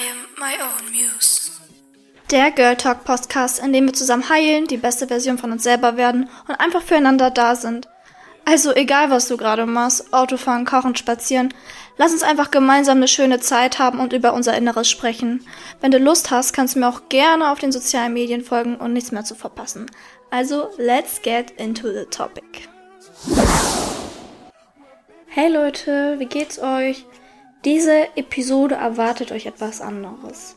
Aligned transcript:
I 0.00 0.02
am 0.12 0.18
my 0.38 0.54
own 0.62 0.92
muse. 0.92 1.50
Der 2.30 2.50
Girl 2.52 2.74
Talk 2.74 3.04
Podcast, 3.04 3.58
in 3.58 3.74
dem 3.74 3.84
wir 3.84 3.92
zusammen 3.92 4.30
heilen, 4.30 4.66
die 4.66 4.78
beste 4.78 5.08
Version 5.08 5.36
von 5.36 5.52
uns 5.52 5.62
selber 5.62 5.98
werden 5.98 6.30
und 6.48 6.54
einfach 6.54 6.80
füreinander 6.80 7.30
da 7.30 7.54
sind. 7.54 7.86
Also 8.46 8.74
egal, 8.74 9.10
was 9.10 9.28
du 9.28 9.36
gerade 9.36 9.66
machst, 9.66 10.14
Autofahren, 10.14 10.64
Kochen, 10.64 10.96
Spazieren, 10.96 11.52
lass 11.98 12.12
uns 12.12 12.22
einfach 12.22 12.50
gemeinsam 12.50 12.96
eine 12.96 13.08
schöne 13.08 13.40
Zeit 13.40 13.78
haben 13.78 14.00
und 14.00 14.14
über 14.14 14.32
unser 14.32 14.56
Inneres 14.56 14.88
sprechen. 14.88 15.44
Wenn 15.82 15.90
du 15.90 15.98
Lust 15.98 16.30
hast, 16.30 16.54
kannst 16.54 16.76
du 16.76 16.78
mir 16.78 16.88
auch 16.88 17.10
gerne 17.10 17.50
auf 17.50 17.58
den 17.58 17.72
sozialen 17.72 18.14
Medien 18.14 18.42
folgen 18.42 18.76
und 18.76 18.94
nichts 18.94 19.12
mehr 19.12 19.24
zu 19.24 19.34
verpassen. 19.34 19.90
Also, 20.30 20.70
let's 20.78 21.20
get 21.20 21.50
into 21.58 21.92
the 21.92 22.06
topic. 22.06 22.68
Hey 25.26 25.52
Leute, 25.52 26.16
wie 26.18 26.26
geht's 26.26 26.58
euch? 26.58 27.04
Diese 27.64 28.16
Episode 28.16 28.76
erwartet 28.76 29.32
euch 29.32 29.44
etwas 29.44 29.82
anderes. 29.82 30.56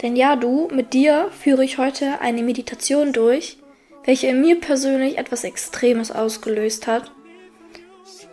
Denn 0.00 0.14
ja, 0.14 0.36
du, 0.36 0.68
mit 0.72 0.92
dir 0.92 1.28
führe 1.36 1.64
ich 1.64 1.78
heute 1.78 2.20
eine 2.20 2.42
Meditation 2.42 3.12
durch, 3.12 3.58
welche 4.04 4.28
in 4.28 4.40
mir 4.40 4.60
persönlich 4.60 5.18
etwas 5.18 5.42
Extremes 5.42 6.12
ausgelöst 6.12 6.86
hat. 6.86 7.10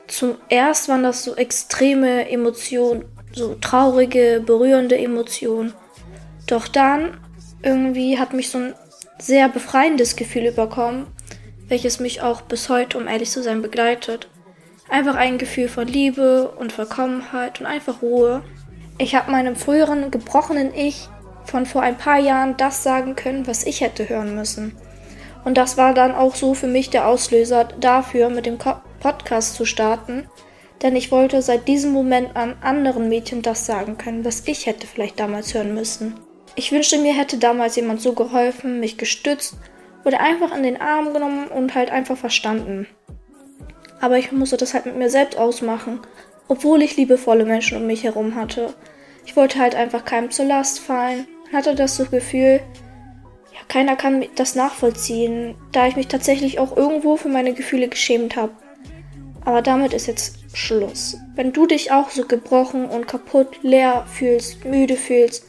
Zuerst 0.07 0.90
waren 0.90 1.02
das 1.02 1.23
so 1.23 1.35
extreme 1.35 2.30
Emotionen, 2.30 3.05
so 3.34 3.55
traurige, 3.55 4.43
berührende 4.45 4.98
Emotionen. 4.98 5.73
Doch 6.45 6.68
dann 6.68 7.20
irgendwie 7.63 8.20
hat 8.20 8.34
mich 8.34 8.52
so 8.52 8.59
ein 8.59 8.76
sehr 9.18 9.49
befreiendes 9.49 10.16
Gefühl 10.16 10.45
überkommen, 10.45 11.07
welches 11.68 11.99
mich 11.99 12.21
auch 12.21 12.41
bis 12.41 12.70
heute, 12.70 12.99
um 12.99 13.07
ehrlich 13.07 13.32
zu 13.32 13.41
sein, 13.41 13.63
begleitet. 13.63 14.27
Einfach 14.94 15.16
ein 15.16 15.40
Gefühl 15.40 15.70
von 15.70 15.88
Liebe 15.88 16.50
und 16.50 16.72
Vollkommenheit 16.72 17.60
und 17.60 17.66
einfach 17.66 18.04
Ruhe. 18.04 18.44
Ich 19.00 19.16
habe 19.16 19.32
meinem 19.32 19.56
früheren 19.56 20.12
gebrochenen 20.12 20.72
Ich 20.72 21.10
von 21.46 21.66
vor 21.66 21.82
ein 21.82 21.98
paar 21.98 22.20
Jahren 22.20 22.58
das 22.58 22.84
sagen 22.84 23.16
können, 23.16 23.48
was 23.48 23.66
ich 23.66 23.82
hätte 23.82 24.08
hören 24.08 24.35
müssen. 24.35 24.77
Und 25.46 25.58
das 25.58 25.77
war 25.77 25.96
dann 25.96 26.13
auch 26.13 26.35
so 26.35 26.54
für 26.54 26.68
mich 26.68 26.91
der 26.91 27.08
Auslöser 27.08 27.63
dafür, 27.80 28.30
mit 28.30 28.46
dem 28.46 28.60
Podcast 29.00 29.55
zu 29.55 29.66
starten. 29.66 30.27
Denn 30.84 30.96
ich 30.96 31.12
wollte 31.12 31.41
seit 31.41 31.68
diesem 31.68 31.91
Moment 31.91 32.35
an 32.35 32.54
anderen 32.62 33.10
Mädchen 33.10 33.41
das 33.41 33.66
sagen 33.66 33.98
können, 33.98 34.24
was 34.24 34.48
ich 34.48 34.68
hätte 34.68 34.85
vielleicht 34.85 35.20
damals 35.20 35.55
hören 35.55 35.74
müssen. 35.74 36.20
Ich 36.55 36.72
wünschte 36.72 37.00
mir 37.00 37.18
hätte 37.18 37.40
damals 37.40 37.76
jemand 37.78 38.00
so 38.00 38.13
geholfen, 38.13 38.80
mich 38.80 39.00
gestützt 39.00 39.55
oder 40.05 40.20
einfach 40.20 40.55
in 40.55 40.62
den 40.62 40.80
Arm 40.80 41.13
genommen 41.13 41.48
und 41.48 41.74
halt 41.74 41.90
einfach 41.90 42.16
verstanden 42.16 42.85
aber 44.04 44.18
ich 44.18 44.34
musste 44.34 44.57
das 44.57 44.73
halt 44.73 44.85
mit 44.85 44.98
mir 44.98 45.09
selbst 45.09 45.37
ausmachen, 45.37 46.01
obwohl 46.49 46.82
ich 46.82 46.98
liebevolle 46.98 47.46
Menschen 47.46 47.77
um 47.77 47.87
mich 47.87 48.04
herum 48.04 48.35
hatte. 48.35 48.73
Ich 49.26 49.37
wollte 49.37 49.60
halt 49.60 49.76
einfach 49.76 50.04
keinem 50.04 50.29
zur 50.29 50.43
Last 50.43 50.79
fallen, 50.79 51.26
hatte 51.54 51.73
das 51.73 51.95
so 51.95 52.04
Gefühl, 52.04 52.60
ja, 53.54 53.60
keiner 53.70 53.95
kann 53.95 54.26
das 54.35 54.55
nachvollziehen, 54.55 55.55
da 55.71 55.87
ich 55.87 55.95
mich 55.95 56.10
tatsächlich 56.10 56.60
auch 56.60 56.76
irgendwo 56.76 57.15
für 57.15 57.29
meine 57.29 57.54
Gefühle 57.54 57.87
geschämt 57.87 58.35
habe. 58.35 58.51
Aber 59.45 59.62
damit 59.62 59.93
ist 59.93 60.07
jetzt 60.07 60.35
Schluss. 60.54 61.17
Wenn 61.35 61.54
du 61.54 61.65
dich 61.65 61.93
auch 61.93 62.10
so 62.10 62.26
gebrochen 62.26 62.88
und 62.88 63.07
kaputt, 63.07 63.60
leer 63.62 64.06
fühlst, 64.12 64.66
müde 64.66 64.97
fühlst 64.97 65.45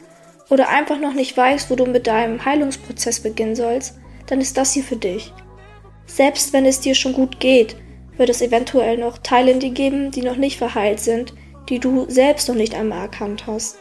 oder 0.49 0.69
einfach 0.69 0.97
noch 0.97 1.13
nicht 1.13 1.35
weißt, 1.35 1.69
wo 1.69 1.75
du 1.75 1.87
mit 1.87 2.07
deinem 2.07 2.45
Heilungsprozess 2.45 3.19
beginnen 3.19 3.57
sollst, 3.57 3.97
dann 4.27 4.39
ist 4.39 4.55
das 4.55 4.71
hier 4.71 4.83
für 4.83 4.95
dich. 4.95 5.33
Selbst 6.05 6.53
wenn 6.53 6.65
es 6.65 6.79
dir 6.79 6.95
schon 6.95 7.11
gut 7.11 7.41
geht, 7.41 7.75
wird 8.17 8.29
es 8.29 8.41
eventuell 8.41 8.97
noch 8.97 9.17
Teile 9.17 9.51
in 9.51 9.59
dir 9.59 9.71
geben, 9.71 10.11
die 10.11 10.21
noch 10.21 10.37
nicht 10.37 10.57
verheilt 10.57 10.99
sind, 10.99 11.33
die 11.69 11.79
du 11.79 12.05
selbst 12.09 12.47
noch 12.47 12.55
nicht 12.55 12.75
einmal 12.75 13.01
erkannt 13.01 13.47
hast. 13.47 13.77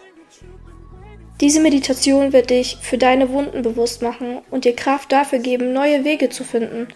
Diese 1.40 1.60
Meditation 1.60 2.32
wird 2.32 2.50
dich 2.50 2.78
für 2.80 2.96
deine 2.96 3.30
Wunden 3.30 3.62
bewusst 3.62 4.02
machen 4.02 4.38
und 4.50 4.64
dir 4.64 4.76
Kraft 4.76 5.10
dafür 5.12 5.40
geben, 5.40 5.72
neue 5.72 6.04
Wege 6.04 6.28
zu 6.28 6.44
finden. 6.44 6.88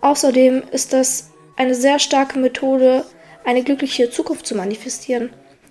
Außerdem 0.00 0.64
ist 0.72 0.92
das 0.92 1.30
eine 1.56 1.74
sehr 1.74 1.98
starke 1.98 2.38
Methode, 2.38 3.04
eine 3.44 3.62
glückliche 3.62 4.10
Zukunft 4.10 4.46
zu 4.46 4.56
manifestieren, 4.56 5.30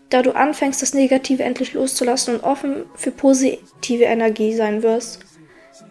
da 0.09 0.21
du 0.21 0.31
anfängst, 0.31 0.81
das 0.81 0.93
Negative 0.93 1.43
endlich 1.43 1.73
loszulassen 1.73 2.35
und 2.35 2.43
offen 2.43 2.85
für 2.95 3.11
positive 3.11 4.05
Energie 4.05 4.55
sein 4.55 4.81
wirst. 4.81 5.19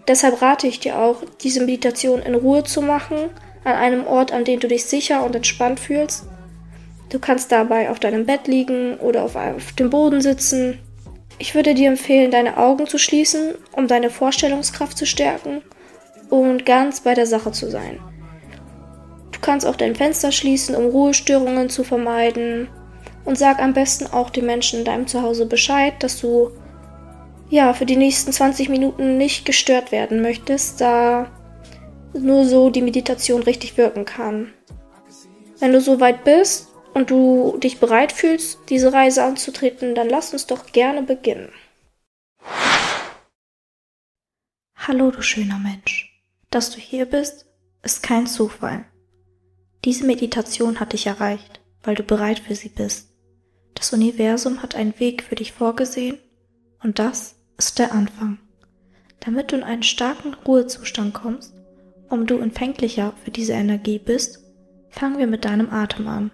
Deshalb 0.08 0.40
rate 0.40 0.66
ich 0.66 0.80
dir 0.80 0.98
auch, 0.98 1.22
diese 1.42 1.60
Meditation 1.60 2.22
in 2.22 2.34
Ruhe 2.34 2.64
zu 2.64 2.80
machen, 2.80 3.30
an 3.64 3.74
einem 3.74 4.06
Ort, 4.06 4.32
an 4.32 4.44
dem 4.44 4.60
du 4.60 4.68
dich 4.68 4.84
sicher 4.84 5.24
und 5.24 5.34
entspannt 5.34 5.80
fühlst. 5.80 6.24
Du 7.10 7.18
kannst 7.18 7.50
dabei 7.52 7.90
auf 7.90 7.98
deinem 7.98 8.26
Bett 8.26 8.46
liegen 8.46 8.96
oder 8.96 9.22
auf, 9.22 9.36
auf 9.36 9.72
dem 9.72 9.90
Boden 9.90 10.20
sitzen. 10.20 10.78
Ich 11.38 11.54
würde 11.54 11.74
dir 11.74 11.88
empfehlen, 11.88 12.30
deine 12.30 12.56
Augen 12.56 12.86
zu 12.86 12.98
schließen, 12.98 13.54
um 13.72 13.88
deine 13.88 14.10
Vorstellungskraft 14.10 14.96
zu 14.96 15.06
stärken 15.06 15.62
und 16.30 16.64
ganz 16.66 17.00
bei 17.00 17.14
der 17.14 17.26
Sache 17.26 17.52
zu 17.52 17.70
sein. 17.70 17.98
Du 19.32 19.40
kannst 19.40 19.66
auch 19.66 19.76
dein 19.76 19.94
Fenster 19.94 20.32
schließen, 20.32 20.74
um 20.74 20.86
Ruhestörungen 20.86 21.68
zu 21.68 21.84
vermeiden. 21.84 22.68
Und 23.24 23.38
sag 23.38 23.58
am 23.58 23.72
besten 23.72 24.06
auch 24.06 24.30
den 24.30 24.44
Menschen 24.44 24.80
in 24.80 24.84
deinem 24.84 25.06
Zuhause 25.06 25.46
Bescheid, 25.46 25.94
dass 26.00 26.20
du 26.20 26.50
ja 27.48 27.72
für 27.72 27.86
die 27.86 27.96
nächsten 27.96 28.32
20 28.32 28.68
Minuten 28.68 29.16
nicht 29.16 29.44
gestört 29.44 29.92
werden 29.92 30.20
möchtest, 30.20 30.80
da 30.80 31.30
nur 32.14 32.44
so 32.44 32.70
die 32.70 32.82
Meditation 32.82 33.42
richtig 33.42 33.76
wirken 33.76 34.04
kann. 34.04 34.52
Wenn 35.58 35.72
du 35.72 35.80
soweit 35.80 36.24
bist 36.24 36.68
und 36.94 37.10
du 37.10 37.58
dich 37.58 37.80
bereit 37.80 38.12
fühlst, 38.12 38.58
diese 38.68 38.92
Reise 38.92 39.24
anzutreten, 39.24 39.94
dann 39.94 40.08
lass 40.08 40.32
uns 40.32 40.46
doch 40.46 40.66
gerne 40.72 41.02
beginnen. 41.02 41.50
Hallo, 44.76 45.10
du 45.10 45.22
schöner 45.22 45.58
Mensch. 45.58 46.10
Dass 46.50 46.70
du 46.70 46.78
hier 46.78 47.06
bist, 47.06 47.46
ist 47.82 48.02
kein 48.02 48.26
Zufall. 48.26 48.84
Diese 49.84 50.04
Meditation 50.06 50.80
hat 50.80 50.92
dich 50.92 51.06
erreicht, 51.06 51.60
weil 51.82 51.94
du 51.94 52.02
bereit 52.02 52.38
für 52.38 52.54
sie 52.54 52.68
bist. 52.68 53.10
Das 53.74 53.92
Universum 53.92 54.62
hat 54.62 54.74
einen 54.74 54.98
Weg 55.00 55.22
für 55.22 55.34
dich 55.34 55.52
vorgesehen 55.52 56.18
und 56.82 56.98
das 56.98 57.36
ist 57.56 57.78
der 57.78 57.92
Anfang. 57.92 58.38
Damit 59.20 59.52
du 59.52 59.56
in 59.56 59.62
einen 59.62 59.82
starken 59.82 60.34
Ruhezustand 60.34 61.14
kommst, 61.14 61.53
um 62.08 62.26
du 62.26 62.38
empfänglicher 62.38 63.14
für 63.22 63.30
diese 63.30 63.52
Energie 63.52 63.98
bist, 63.98 64.44
fangen 64.90 65.18
wir 65.18 65.26
mit 65.26 65.44
deinem 65.44 65.70
Atem 65.70 66.06
an. 66.08 66.30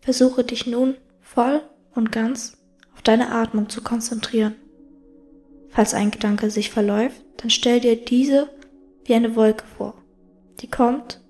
Versuche 0.00 0.44
dich 0.44 0.66
nun 0.66 0.96
voll 1.20 1.62
und 1.94 2.12
ganz 2.12 2.58
auf 2.94 3.02
deine 3.02 3.32
Atmung 3.32 3.68
zu 3.68 3.82
konzentrieren. 3.82 4.54
Falls 5.68 5.94
ein 5.94 6.10
Gedanke 6.10 6.50
sich 6.50 6.70
verläuft, 6.70 7.22
dann 7.38 7.50
stell 7.50 7.80
dir 7.80 7.96
diese 7.96 8.48
wie 9.04 9.14
eine 9.14 9.36
Wolke 9.36 9.64
vor, 9.76 9.94
die 10.60 10.70
kommt, 10.70 11.20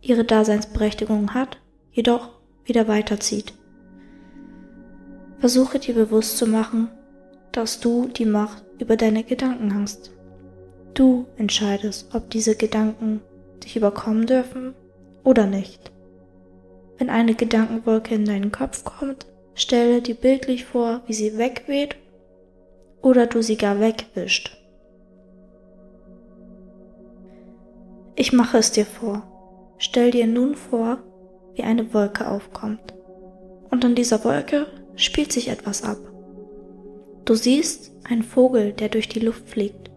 ihre 0.00 0.24
Daseinsberechtigung 0.24 1.34
hat, 1.34 1.58
jedoch 1.92 2.30
wieder 2.64 2.88
weiterzieht. 2.88 3.54
Versuche 5.38 5.78
dir 5.78 5.94
bewusst 5.94 6.38
zu 6.38 6.46
machen, 6.46 6.88
dass 7.52 7.80
du 7.80 8.08
die 8.08 8.24
Macht 8.24 8.64
über 8.78 8.96
deine 8.96 9.24
Gedanken 9.24 9.74
hast. 9.74 10.12
Du 10.96 11.26
entscheidest, 11.36 12.14
ob 12.14 12.30
diese 12.30 12.56
Gedanken 12.56 13.20
dich 13.62 13.76
überkommen 13.76 14.26
dürfen 14.26 14.74
oder 15.24 15.46
nicht. 15.46 15.92
Wenn 16.96 17.10
eine 17.10 17.34
Gedankenwolke 17.34 18.14
in 18.14 18.24
deinen 18.24 18.50
Kopf 18.50 18.82
kommt, 18.82 19.26
stelle 19.54 20.00
dir 20.00 20.14
bildlich 20.14 20.64
vor, 20.64 21.02
wie 21.06 21.12
sie 21.12 21.36
wegweht 21.36 21.96
oder 23.02 23.26
du 23.26 23.42
sie 23.42 23.58
gar 23.58 23.78
wegwischt. 23.78 24.56
Ich 28.14 28.32
mache 28.32 28.56
es 28.56 28.72
dir 28.72 28.86
vor. 28.86 29.22
Stell 29.76 30.12
dir 30.12 30.26
nun 30.26 30.54
vor, 30.54 31.00
wie 31.52 31.62
eine 31.62 31.92
Wolke 31.92 32.26
aufkommt. 32.26 32.94
Und 33.70 33.84
an 33.84 33.94
dieser 33.94 34.24
Wolke 34.24 34.64
spielt 34.94 35.30
sich 35.30 35.48
etwas 35.48 35.82
ab. 35.82 35.98
Du 37.26 37.34
siehst 37.34 37.92
einen 38.04 38.22
Vogel, 38.22 38.72
der 38.72 38.88
durch 38.88 39.10
die 39.10 39.20
Luft 39.20 39.46
fliegt. 39.46 39.90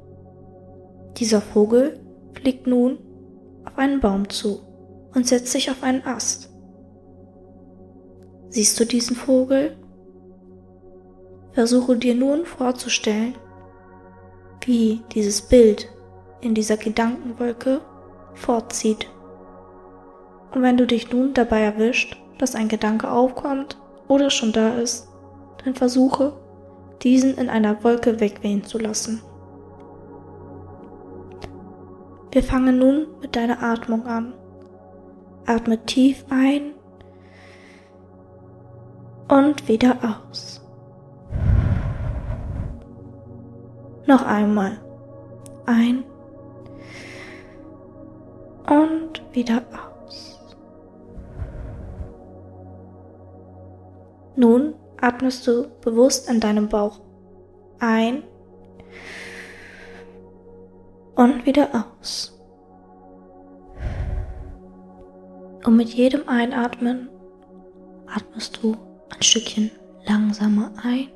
Dieser 1.17 1.41
Vogel 1.41 1.99
fliegt 2.33 2.67
nun 2.67 2.97
auf 3.65 3.77
einen 3.77 3.99
Baum 3.99 4.29
zu 4.29 4.61
und 5.13 5.27
setzt 5.27 5.51
sich 5.51 5.69
auf 5.69 5.83
einen 5.83 6.03
Ast. 6.03 6.49
Siehst 8.49 8.79
du 8.79 8.85
diesen 8.85 9.15
Vogel? 9.15 9.77
Versuche 11.51 11.97
dir 11.97 12.15
nun 12.15 12.45
vorzustellen, 12.45 13.35
wie 14.65 15.01
dieses 15.13 15.41
Bild 15.41 15.87
in 16.41 16.53
dieser 16.53 16.77
Gedankenwolke 16.77 17.81
fortzieht. 18.33 19.07
Und 20.51 20.61
wenn 20.61 20.77
du 20.77 20.87
dich 20.87 21.11
nun 21.11 21.33
dabei 21.33 21.61
erwischt, 21.61 22.17
dass 22.37 22.55
ein 22.55 22.69
Gedanke 22.69 23.11
aufkommt 23.11 23.77
oder 24.07 24.29
schon 24.29 24.51
da 24.51 24.77
ist, 24.77 25.09
dann 25.63 25.75
versuche, 25.75 26.33
diesen 27.03 27.37
in 27.37 27.49
einer 27.49 27.83
Wolke 27.83 28.19
wegwehen 28.19 28.63
zu 28.63 28.79
lassen. 28.79 29.21
Wir 32.31 32.43
fangen 32.43 32.77
nun 32.77 33.07
mit 33.21 33.35
deiner 33.35 33.63
Atmung 33.63 34.05
an. 34.05 34.33
Atme 35.47 35.83
tief 35.85 36.25
ein 36.29 36.73
und 39.27 39.67
wieder 39.67 39.97
aus. 40.03 40.63
Noch 44.05 44.25
einmal. 44.25 44.79
Ein. 45.65 46.03
Und 48.67 49.23
wieder 49.33 49.63
aus. 50.05 50.39
Nun 54.35 54.75
atmest 55.01 55.47
du 55.47 55.67
bewusst 55.81 56.29
in 56.29 56.39
deinem 56.39 56.69
Bauch 56.69 56.99
ein 57.79 58.23
und 61.19 61.45
wieder 61.45 61.67
aus. 61.99 62.33
Und 65.65 65.75
mit 65.75 65.89
jedem 65.89 66.29
Einatmen 66.29 67.09
atmest 68.07 68.59
du 68.61 68.77
ein 69.09 69.21
Stückchen 69.21 69.69
langsamer 70.05 70.71
ein 70.81 71.09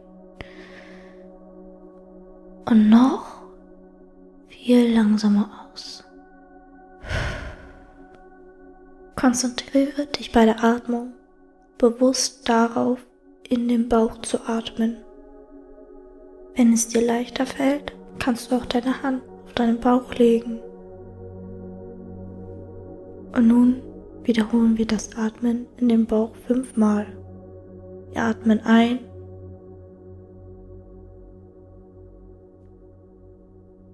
und 2.65 2.89
noch 2.89 3.45
viel 4.49 4.93
langsamer 4.93 5.69
aus. 5.71 6.03
Konzentriere 9.15 10.07
dich 10.07 10.33
bei 10.33 10.43
der 10.43 10.61
Atmung 10.65 11.13
bewusst 11.77 12.49
darauf, 12.49 12.99
in 13.47 13.69
den 13.69 13.87
Bauch 13.87 14.17
zu 14.17 14.45
atmen. 14.47 14.97
Wenn 16.55 16.73
es 16.73 16.89
dir 16.89 17.05
leichter 17.05 17.45
fällt, 17.45 17.93
kannst 18.19 18.51
du 18.51 18.57
auch 18.57 18.65
deine 18.65 19.01
Hand 19.01 19.21
deinen 19.55 19.79
Bauch 19.79 20.13
legen. 20.15 20.59
Und 23.35 23.47
nun 23.47 23.81
wiederholen 24.23 24.77
wir 24.77 24.85
das 24.85 25.15
Atmen 25.17 25.65
in 25.77 25.89
den 25.89 26.05
Bauch 26.05 26.35
fünfmal. 26.47 27.07
Wir 28.11 28.23
atmen 28.23 28.59
ein. 28.63 28.99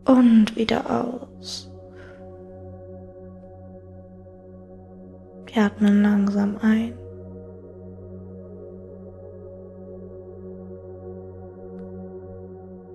Und 0.06 0.56
wieder 0.56 0.90
aus. 0.90 1.72
Wir 5.46 5.64
atmen 5.64 6.02
langsam 6.02 6.58
ein. 6.62 6.94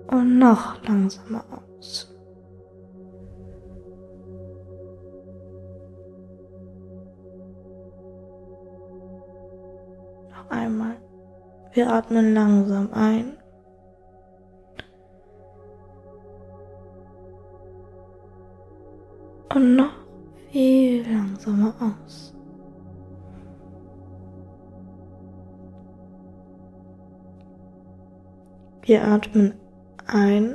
Und 0.07 0.37
noch 0.39 0.81
langsamer 0.87 1.43
aus. 1.77 2.14
Wir 11.75 11.91
atmen 11.91 12.33
langsam 12.33 12.87
ein. 12.93 13.33
Und 19.53 19.75
noch 19.75 19.91
viel 20.51 21.05
langsamer 21.05 21.73
aus. 21.81 22.33
Wir 28.83 29.05
atmen 29.05 29.53
ein. 30.07 30.54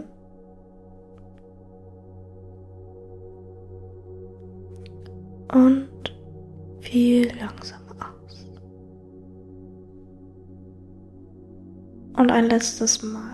Ein 12.41 12.49
letztes 12.49 13.03
Mal. 13.03 13.33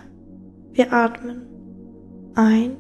Wir 0.72 0.92
atmen 0.92 1.46
ein. 2.34 2.76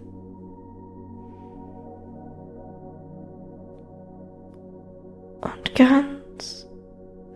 Und 5.40 5.74
ganz 5.76 6.68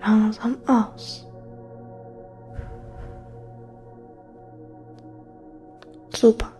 langsam 0.01 0.57
aus. 0.67 1.27
Super. 6.13 6.51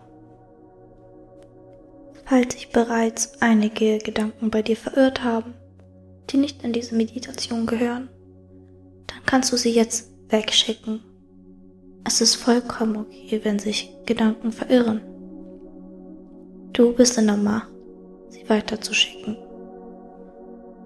Falls 2.25 2.53
sich 2.53 2.71
bereits 2.71 3.41
einige 3.41 3.97
Gedanken 3.97 4.49
bei 4.49 4.61
dir 4.61 4.77
verirrt 4.77 5.21
haben, 5.21 5.53
die 6.29 6.37
nicht 6.37 6.63
in 6.63 6.71
diese 6.71 6.95
Meditation 6.95 7.65
gehören, 7.65 8.09
dann 9.07 9.25
kannst 9.25 9.51
du 9.51 9.57
sie 9.57 9.71
jetzt 9.71 10.13
wegschicken. 10.29 11.10
Es 12.03 12.19
ist 12.19 12.35
vollkommen 12.35 12.97
okay, 12.97 13.39
wenn 13.43 13.59
sich 13.59 13.95
Gedanken 14.05 14.51
verirren. 14.51 15.01
Du 16.73 16.93
bist 16.93 17.17
in 17.17 17.27
der 17.27 17.37
Macht, 17.37 17.69
sie 18.29 18.49
weiterzuschicken. 18.49 19.37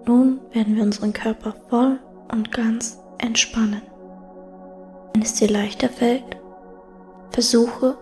Nun 0.06 0.40
werden 0.52 0.76
wir 0.76 0.84
unseren 0.84 1.14
Körper 1.14 1.56
voll 1.70 2.00
und 2.32 2.52
ganz 2.52 3.00
entspannen. 3.20 3.82
Wenn 5.14 5.22
es 5.22 5.36
dir 5.36 5.50
leichter 5.50 5.90
fällt, 5.90 6.38
versuche 7.32 7.98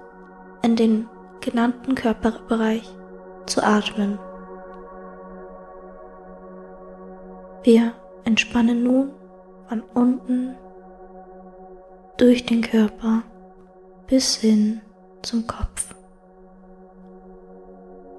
in 0.64 0.76
den 0.76 1.08
genannten 1.42 1.96
Körperbereich 1.96 2.90
zu 3.46 3.62
atmen. 3.64 4.18
Wir 7.64 7.94
entspannen 8.26 8.84
nun 8.84 9.12
von 9.68 9.82
unten 9.94 10.56
durch 12.18 12.46
den 12.46 12.62
Körper 12.62 13.24
bis 14.08 14.36
hin 14.36 14.82
zum 15.22 15.48
Kopf. 15.48 15.96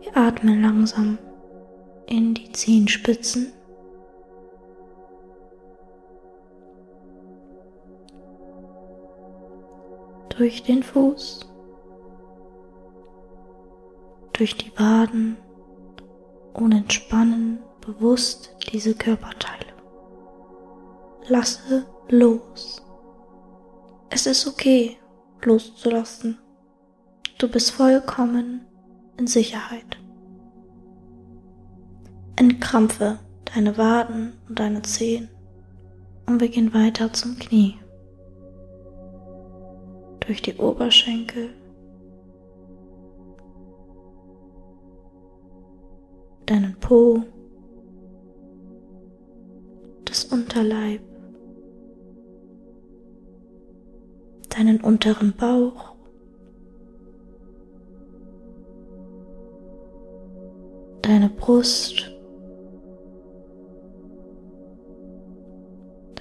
Wir 0.01 0.17
atmen 0.17 0.63
langsam 0.63 1.19
in 2.07 2.35
die 2.35 2.53
Zehenspitzen. 2.53 3.53
Durch 10.37 10.63
den 10.65 10.83
Fuß 10.83 11.55
durch 14.35 14.57
die 14.57 14.73
Waden 14.79 15.37
und 16.53 16.73
entspannen 16.73 17.63
bewusst 17.81 18.55
diese 18.73 18.95
Körperteile. 18.95 19.73
Lasse 21.29 21.87
los. 22.09 22.83
Es 24.17 24.27
ist 24.27 24.47
okay, 24.47 24.97
loszulassen. 25.43 26.39
Du 27.37 27.49
bist 27.49 27.73
vollkommen 27.73 28.65
in 29.17 29.27
Sicherheit. 29.27 29.99
Entkrampfe 32.37 33.19
deine 33.53 33.77
Waden 33.77 34.35
und 34.49 34.61
deine 34.61 34.83
Zehen 34.83 35.31
und 36.27 36.41
wir 36.41 36.49
gehen 36.49 36.73
weiter 36.73 37.13
zum 37.13 37.37
Knie. 37.41 37.77
Durch 40.21 40.43
die 40.43 40.55
Oberschenkel 40.59 41.53
deinen 46.47 46.77
Po, 46.79 47.25
das 50.05 50.25
Unterleib, 50.27 51.01
deinen 54.57 54.81
unteren 54.81 55.35
Bauch, 55.37 55.95
deine 61.03 61.29
Brust, 61.29 62.11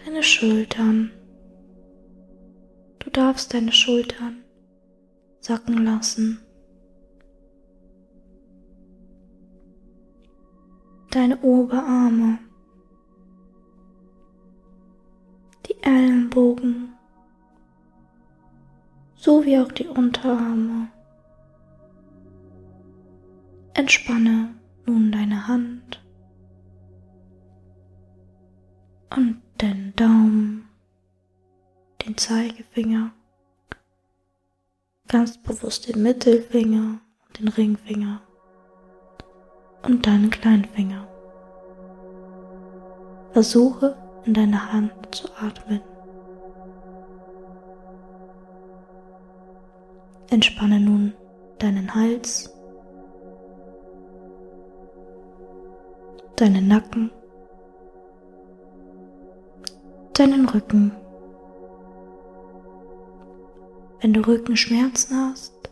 deine 0.06 0.24
Schultern. 0.24 1.12
Du 3.00 3.10
darfst 3.10 3.54
deine 3.54 3.72
Schultern 3.72 4.44
sacken 5.40 5.84
lassen. 5.84 6.40
deine 11.13 11.40
Oberarme, 11.42 12.40
die 15.68 15.75
Ellenbogen, 15.84 16.93
sowie 19.24 19.58
auch 19.58 19.72
die 19.72 19.88
Unterarme. 19.88 20.89
Entspanne 23.74 24.53
nun 24.86 25.13
deine 25.13 25.48
Hand 25.48 26.03
und 29.15 29.42
den 29.62 29.94
Daumen, 29.96 30.68
den 32.06 32.18
Zeigefinger, 32.18 33.12
ganz 35.08 35.38
bewusst 35.38 35.88
den 35.88 36.03
Mittelfinger 36.03 37.00
und 37.25 37.39
den 37.39 37.48
Ringfinger 37.48 38.22
und 39.84 40.06
deinen 40.06 40.32
Kleinfinger. 40.32 41.08
Versuche 43.32 43.96
in 44.25 44.34
deine 44.34 44.74
Hand 44.74 45.15
zu 45.15 45.30
atmen. 45.38 45.93
Entspanne 50.34 50.80
nun 50.80 51.13
deinen 51.60 51.94
Hals, 51.94 52.52
deinen 56.38 56.68
Nacken, 56.68 57.12
deinen 60.16 60.50
Rücken. 60.50 60.92
Wenn 64.02 64.13
du 64.13 64.22
Rückenschmerzen 64.22 65.16
hast, 65.16 65.72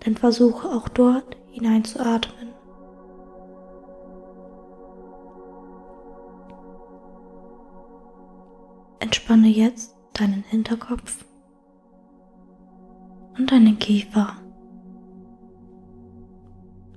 dann 0.00 0.14
versuche 0.14 0.68
auch 0.68 0.90
dort 0.90 1.38
hineinzuatmen. 1.46 2.52
Entspanne 9.00 9.48
jetzt 9.48 9.96
deinen 10.12 10.44
Hinterkopf 10.44 11.24
und 13.38 13.50
deinen 13.52 13.78
Kiefer. 13.78 14.34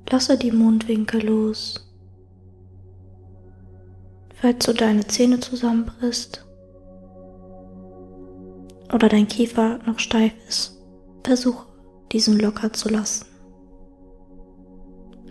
Lasse 0.09 0.37
die 0.37 0.51
Mundwinkel 0.51 1.25
los. 1.25 1.87
Falls 4.35 4.65
du 4.65 4.73
deine 4.73 5.05
Zähne 5.05 5.39
zusammenbrichst 5.39 6.45
oder 8.93 9.07
dein 9.07 9.27
Kiefer 9.27 9.79
noch 9.85 9.99
steif 9.99 10.33
ist, 10.47 10.81
versuche 11.23 11.67
diesen 12.11 12.39
locker 12.39 12.73
zu 12.73 12.89
lassen. 12.89 13.27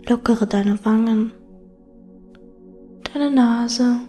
Lockere 0.07 0.47
deine 0.47 0.83
Wangen, 0.83 1.31
deine 3.13 3.29
Nase, 3.29 3.99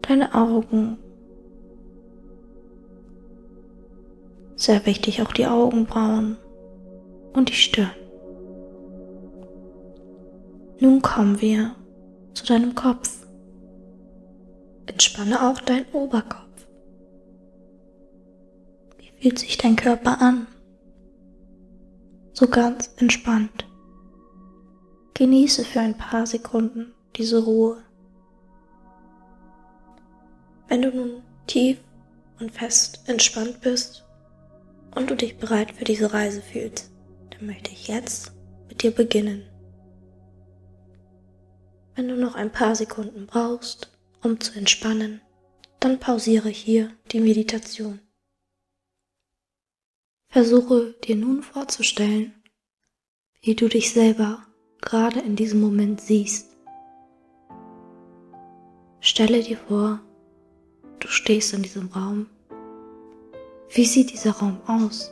deine 0.00 0.32
Augen. 0.34 0.96
Sehr 4.62 4.86
wichtig 4.86 5.20
auch 5.20 5.32
die 5.32 5.48
Augenbrauen 5.48 6.36
und 7.32 7.48
die 7.48 7.54
Stirn. 7.54 7.90
Nun 10.78 11.02
kommen 11.02 11.40
wir 11.40 11.74
zu 12.32 12.46
deinem 12.46 12.76
Kopf. 12.76 13.26
Entspanne 14.86 15.50
auch 15.50 15.58
deinen 15.58 15.86
Oberkopf. 15.92 16.68
Wie 18.98 19.10
fühlt 19.20 19.40
sich 19.40 19.58
dein 19.58 19.74
Körper 19.74 20.22
an? 20.22 20.46
So 22.32 22.46
ganz 22.46 22.88
entspannt. 22.98 23.66
Genieße 25.14 25.64
für 25.64 25.80
ein 25.80 25.98
paar 25.98 26.24
Sekunden 26.24 26.94
diese 27.16 27.44
Ruhe. 27.44 27.78
Wenn 30.68 30.82
du 30.82 30.92
nun 30.94 31.22
tief 31.48 31.78
und 32.38 32.52
fest 32.52 33.02
entspannt 33.08 33.60
bist 33.60 34.04
und 34.94 35.10
du 35.10 35.16
dich 35.16 35.38
bereit 35.38 35.72
für 35.72 35.84
diese 35.84 36.12
Reise 36.12 36.42
fühlst, 36.42 36.90
dann 37.30 37.46
möchte 37.46 37.70
ich 37.70 37.88
jetzt 37.88 38.32
mit 38.68 38.82
dir 38.82 38.90
beginnen. 38.90 39.44
Wenn 41.94 42.08
du 42.08 42.16
noch 42.16 42.34
ein 42.34 42.50
paar 42.52 42.74
Sekunden 42.74 43.26
brauchst, 43.26 43.90
um 44.22 44.40
zu 44.40 44.58
entspannen, 44.58 45.20
dann 45.80 45.98
pausiere 45.98 46.48
hier 46.48 46.90
die 47.10 47.20
Meditation. 47.20 48.00
Versuche 50.28 50.94
dir 51.04 51.16
nun 51.16 51.42
vorzustellen, 51.42 52.32
wie 53.42 53.54
du 53.54 53.68
dich 53.68 53.92
selber 53.92 54.46
gerade 54.80 55.20
in 55.20 55.36
diesem 55.36 55.60
Moment 55.60 56.00
siehst. 56.00 56.56
Stelle 59.00 59.42
dir 59.42 59.58
vor, 59.58 60.00
du 61.00 61.08
stehst 61.08 61.52
in 61.52 61.62
diesem 61.62 61.88
Raum. 61.88 62.28
Wie 63.74 63.84
sieht 63.84 64.12
dieser 64.12 64.32
Raum 64.32 64.58
aus? 64.66 65.10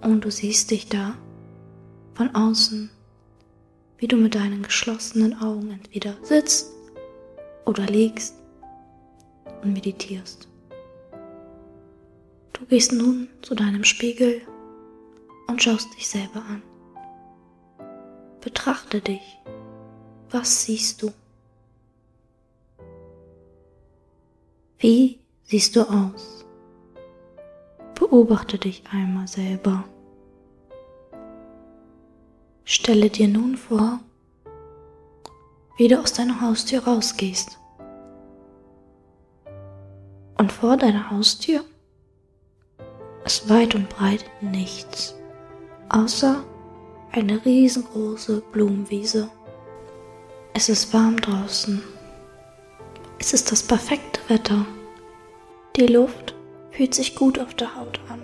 Und 0.00 0.24
du 0.24 0.30
siehst 0.30 0.70
dich 0.70 0.88
da 0.88 1.16
von 2.14 2.34
außen 2.34 2.90
wie 3.98 4.06
du 4.06 4.16
mit 4.16 4.34
deinen 4.34 4.62
geschlossenen 4.62 5.40
Augen 5.40 5.70
entweder 5.72 6.16
sitzt 6.22 6.72
oder 7.66 7.84
liegst 7.84 8.34
und 9.62 9.72
meditierst. 9.72 10.48
Du 12.52 12.64
gehst 12.66 12.92
nun 12.92 13.28
zu 13.42 13.54
deinem 13.54 13.84
Spiegel 13.84 14.42
und 15.48 15.62
schaust 15.62 15.94
dich 15.96 16.08
selber 16.08 16.42
an. 16.48 16.62
Betrachte 18.40 19.00
dich. 19.00 19.38
Was 20.30 20.64
siehst 20.64 21.02
du? 21.02 21.12
Wie 24.78 25.18
siehst 25.48 25.76
du 25.76 25.82
aus? 25.82 26.44
Beobachte 27.94 28.58
dich 28.58 28.84
einmal 28.92 29.26
selber. 29.26 29.84
Stelle 32.64 33.08
dir 33.08 33.28
nun 33.28 33.56
vor, 33.56 34.00
wie 35.78 35.88
du 35.88 35.98
aus 35.98 36.12
deiner 36.12 36.40
Haustür 36.40 36.84
rausgehst. 36.84 37.58
Und 40.36 40.52
vor 40.52 40.76
deiner 40.76 41.10
Haustür 41.10 41.64
ist 43.24 43.48
weit 43.48 43.74
und 43.74 43.88
breit 43.88 44.24
nichts, 44.40 45.16
außer 45.88 46.44
eine 47.10 47.44
riesengroße 47.44 48.42
Blumenwiese. 48.52 49.30
Es 50.52 50.68
ist 50.68 50.92
warm 50.92 51.16
draußen. 51.20 51.82
Es 53.18 53.32
ist 53.32 53.50
das 53.50 53.62
perfekte 53.62 54.20
Wetter. 54.28 54.66
Die 55.78 55.86
Luft 55.86 56.34
fühlt 56.72 56.92
sich 56.92 57.14
gut 57.14 57.38
auf 57.38 57.54
der 57.54 57.76
Haut 57.76 58.00
an. 58.08 58.20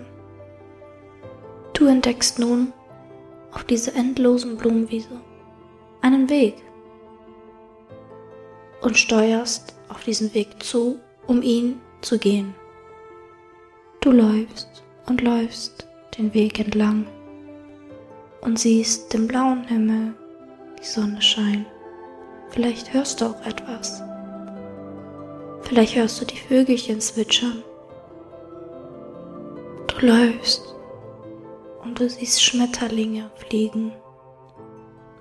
Du 1.71 1.85
entdeckst 1.85 2.37
nun 2.37 2.73
auf 3.53 3.63
diese 3.63 3.95
endlosen 3.95 4.57
Blumenwiese 4.57 5.21
einen 6.01 6.29
Weg 6.29 6.55
und 8.81 8.97
steuerst 8.97 9.73
auf 9.87 10.03
diesen 10.03 10.33
Weg 10.33 10.61
zu, 10.61 10.99
um 11.27 11.41
ihn 11.41 11.79
zu 12.01 12.19
gehen. 12.19 12.53
Du 14.01 14.11
läufst 14.11 14.83
und 15.05 15.21
läufst 15.21 15.87
den 16.17 16.33
Weg 16.33 16.59
entlang 16.59 17.07
und 18.41 18.59
siehst 18.59 19.13
den 19.13 19.29
blauen 19.29 19.65
Himmel, 19.65 20.13
die 20.77 20.85
Sonne 20.85 21.21
scheint. 21.21 21.67
Vielleicht 22.49 22.93
hörst 22.93 23.21
du 23.21 23.27
auch 23.27 23.45
etwas. 23.45 24.03
Vielleicht 25.65 25.95
hörst 25.95 26.21
du 26.21 26.25
die 26.25 26.37
Vögelchen 26.37 27.01
zwitschern. 27.01 27.63
Du 29.87 30.05
läufst 30.05 30.75
und 31.83 31.99
du 31.99 32.07
siehst 32.07 32.43
Schmetterlinge 32.43 33.31
fliegen 33.35 33.91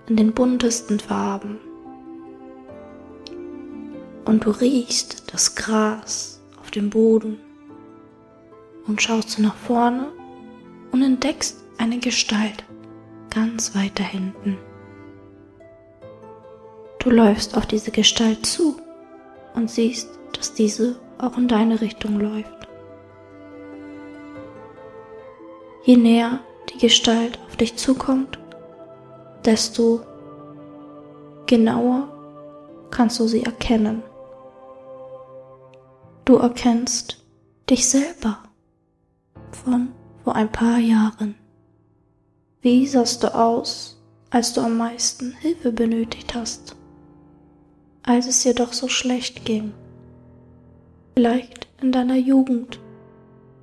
in 0.07 0.17
den 0.17 0.33
buntesten 0.33 1.01
Farben. 1.01 1.59
Und 4.27 4.45
du 4.45 4.51
riechst 4.51 5.33
das 5.33 5.55
Gras 5.55 6.43
auf 6.61 6.71
dem 6.71 6.91
Boden 6.91 7.41
und 8.87 9.01
schaust 9.01 9.39
du 9.39 9.43
nach 9.43 9.57
vorne 9.57 10.13
und 10.93 11.03
entdeckst 11.03 11.57
eine 11.79 11.99
Gestalt 11.99 12.65
ganz 13.31 13.75
weit 13.75 13.99
da 13.99 14.05
hinten. 14.05 14.59
Du 16.99 17.11
läufst 17.11 17.57
auf 17.57 17.67
diese 17.67 17.91
Gestalt 17.91 18.47
zu 18.47 18.77
und 19.55 19.71
siehst, 19.71 20.09
dass 20.37 20.55
diese 20.55 20.97
auch 21.19 21.37
in 21.39 21.49
deine 21.49 21.81
Richtung 21.81 22.21
läuft. 22.21 22.69
Je 25.85 25.97
näher 25.97 26.41
die 26.71 26.79
Gestalt 26.79 27.39
auf 27.47 27.57
dich 27.57 27.77
zukommt, 27.77 28.39
desto 29.45 30.01
genauer 31.47 32.09
kannst 32.91 33.21
du 33.21 33.27
sie 33.27 33.43
erkennen. 33.43 34.03
Du 36.25 36.37
erkennst 36.37 37.23
dich 37.69 37.89
selber 37.89 38.39
von 39.51 39.93
vor 40.25 40.35
ein 40.35 40.51
paar 40.51 40.79
Jahren. 40.79 41.35
Wie 42.63 42.87
sahst 42.87 43.23
du 43.23 43.35
aus, 43.35 44.03
als 44.31 44.55
du 44.55 44.63
am 44.63 44.79
meisten 44.79 45.33
Hilfe 45.33 45.71
benötigt 45.71 46.35
hast? 46.35 46.77
Als 48.03 48.27
es 48.27 48.43
dir 48.43 48.55
doch 48.55 48.73
so 48.73 48.89
schlecht 48.89 49.45
ging? 49.45 49.75
Vielleicht 51.15 51.69
in 51.81 51.93
deiner 51.93 52.17
Jugend, 52.17 52.81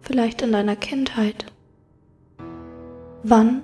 vielleicht 0.01 0.41
in 0.41 0.53
deiner 0.53 0.77
Kindheit. 0.77 1.51
Wann 3.23 3.63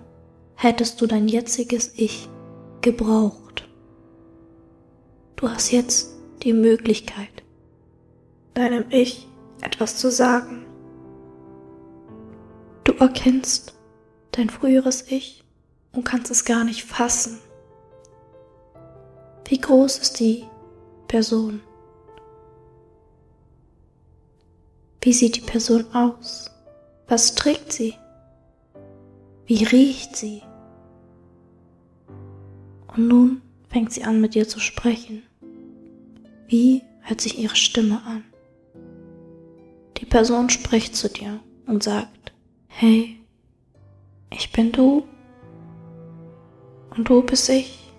hättest 0.56 1.00
du 1.00 1.08
dein 1.08 1.30
jetziges 1.30 1.94
Ich 1.96 2.28
gebraucht? 2.82 3.68
Du 5.38 5.50
hast 5.50 5.72
jetzt 5.72 6.18
die 6.44 6.52
Möglichkeit, 6.52 7.30
deinem 8.56 8.86
Ich 8.90 9.30
etwas 9.62 9.98
zu 9.98 10.12
sagen. 10.12 10.66
Du 12.84 12.92
erkennst 12.94 13.74
dein 14.32 14.50
früheres 14.50 15.10
Ich 15.10 15.46
und 15.94 16.04
kannst 16.04 16.30
es 16.30 16.44
gar 16.44 16.66
nicht 16.66 16.84
fassen. 16.84 17.40
Wie 19.46 19.62
groß 19.62 19.98
ist 20.00 20.20
die 20.20 20.44
Person? 21.08 21.62
Wie 25.08 25.14
sieht 25.14 25.38
die 25.38 25.52
Person 25.52 25.86
aus? 25.94 26.52
Was 27.08 27.34
trägt 27.34 27.72
sie? 27.72 27.94
Wie 29.46 29.64
riecht 29.64 30.18
sie? 30.18 30.42
Und 32.94 33.08
nun 33.08 33.42
fängt 33.70 33.94
sie 33.94 34.04
an 34.04 34.20
mit 34.20 34.36
dir 34.36 34.50
zu 34.50 34.60
sprechen. 34.60 35.24
Wie 36.50 36.82
hört 37.00 37.22
sich 37.22 37.40
ihre 37.40 37.56
Stimme 37.56 38.02
an? 38.06 38.26
Die 39.96 40.06
Person 40.06 40.50
spricht 40.50 40.94
zu 40.94 41.08
dir 41.08 41.40
und 41.68 41.84
sagt, 41.84 42.34
hey, 42.68 43.18
ich 44.30 44.52
bin 44.52 44.74
du 44.74 45.08
und 46.98 47.08
du 47.08 47.22
bist 47.22 47.48
ich. 47.48 47.94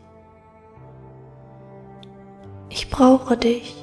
Ich 2.69 2.91
brauche 2.91 3.39
dich. 3.39 3.75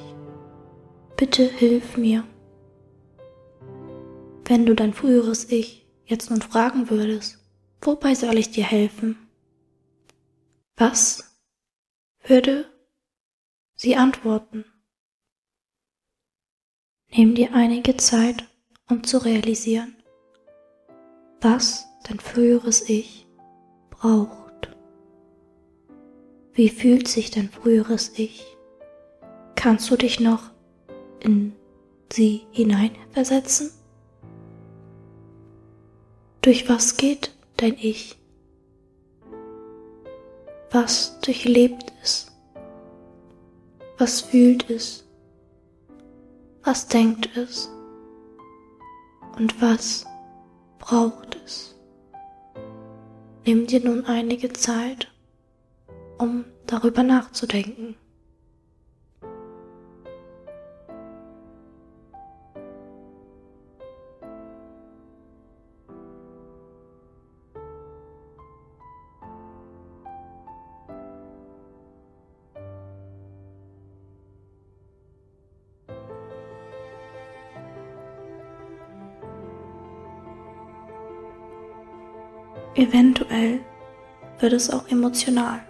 Bitte 1.16 1.42
hilf 1.42 1.96
mir. 1.96 2.22
Wenn 4.48 4.64
du 4.64 4.74
dein 4.76 4.94
früheres 4.94 5.50
Ich 5.50 5.88
jetzt 6.04 6.30
nun 6.30 6.40
fragen 6.40 6.88
würdest, 6.88 7.38
wobei 7.80 8.14
soll 8.14 8.38
ich 8.38 8.52
dir 8.52 8.62
helfen? 8.62 9.18
Was 10.76 11.36
würde 12.22 12.64
sie 13.74 13.96
antworten? 13.96 14.64
Nimm 17.10 17.34
dir 17.34 17.54
einige 17.54 17.96
Zeit, 17.96 18.44
um 18.88 19.02
zu 19.02 19.18
realisieren, 19.18 19.96
was 21.40 21.88
dein 22.04 22.20
früheres 22.20 22.88
Ich 22.88 23.26
braucht. 23.90 24.76
Wie 26.52 26.68
fühlt 26.68 27.08
sich 27.08 27.32
dein 27.32 27.50
früheres 27.50 28.16
Ich? 28.16 28.44
Kannst 29.56 29.90
du 29.90 29.96
dich 29.96 30.20
noch 30.20 30.52
in 31.18 31.52
sie 32.12 32.46
hineinversetzen? 32.52 33.72
Durch 36.46 36.68
was 36.68 36.96
geht 36.96 37.34
dein 37.56 37.76
Ich? 37.76 38.16
Was 40.70 41.18
durchlebt 41.18 41.92
es? 42.04 42.30
Was 43.98 44.20
fühlt 44.20 44.70
es? 44.70 45.04
Was 46.62 46.86
denkt 46.86 47.36
es? 47.36 47.68
Und 49.36 49.60
was 49.60 50.06
braucht 50.78 51.36
es? 51.44 51.74
Nimm 53.44 53.66
dir 53.66 53.80
nun 53.80 54.04
einige 54.04 54.52
Zeit, 54.52 55.12
um 56.16 56.44
darüber 56.68 57.02
nachzudenken. 57.02 57.96
Eventuell 82.76 83.60
wird 84.38 84.52
es 84.52 84.68
auch 84.68 84.86
emotional. 84.88 85.60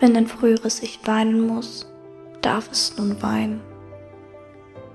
Wenn 0.00 0.14
dein 0.14 0.26
früheres 0.26 0.82
Ich 0.82 1.06
weinen 1.06 1.46
muss, 1.46 1.86
darf 2.40 2.70
es 2.72 2.96
nun 2.96 3.20
weinen. 3.20 3.60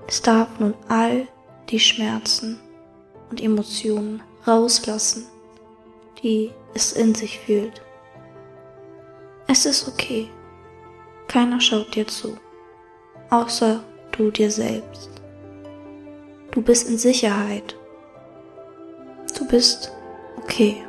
Es 0.08 0.20
darf 0.20 0.48
nun 0.58 0.74
all 0.88 1.28
die 1.68 1.78
Schmerzen 1.78 2.58
und 3.30 3.40
Emotionen 3.40 4.20
rauslassen, 4.44 5.24
die 6.20 6.50
es 6.74 6.92
in 6.92 7.14
sich 7.14 7.38
fühlt. 7.38 7.80
Es 9.46 9.66
ist 9.66 9.86
okay. 9.86 10.28
Keiner 11.28 11.60
schaut 11.60 11.94
dir 11.94 12.08
zu, 12.08 12.36
außer 13.30 13.84
du 14.10 14.32
dir 14.32 14.50
selbst. 14.50 15.10
Du 16.50 16.60
bist 16.60 16.88
in 16.88 16.98
Sicherheit 16.98 17.76
bist 19.52 19.92
okay. 20.38 20.82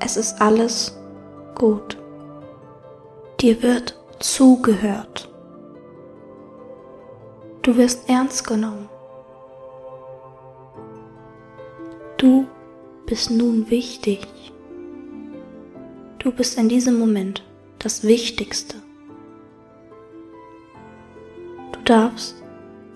Es 0.00 0.16
ist 0.16 0.40
alles 0.40 0.98
gut. 1.54 1.98
Dir 3.38 3.62
wird 3.62 3.94
zugehört. 4.18 5.28
Du 7.60 7.76
wirst 7.76 8.08
ernst 8.08 8.46
genommen. 8.46 8.88
Du 12.16 12.46
bist 13.04 13.30
nun 13.30 13.68
wichtig. 13.68 14.26
Du 16.18 16.32
bist 16.32 16.56
in 16.56 16.70
diesem 16.70 16.98
Moment 16.98 17.44
das 17.78 18.04
Wichtigste. 18.04 18.76
Du 21.72 21.80
darfst 21.84 22.42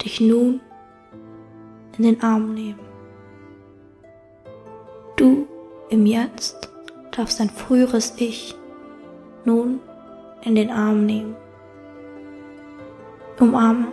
dich 0.02 0.22
nun 0.22 0.62
in 1.98 2.04
den 2.04 2.22
Arm 2.22 2.54
nehmen. 2.54 2.85
Du 5.26 5.48
im 5.88 6.06
Jetzt 6.06 6.68
darfst 7.10 7.40
dein 7.40 7.50
früheres 7.50 8.14
Ich 8.16 8.54
nun 9.44 9.80
in 10.42 10.54
den 10.54 10.70
Arm 10.70 11.04
nehmen. 11.04 11.34
Umarme 13.40 13.92